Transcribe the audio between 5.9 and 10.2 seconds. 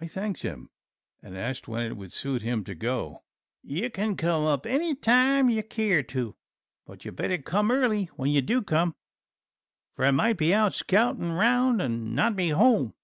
to, but ye'd better come early when you do come, fer I